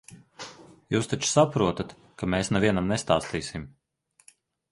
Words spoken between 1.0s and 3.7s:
taču saprotat, ka mēs nevienam nestāstīsim.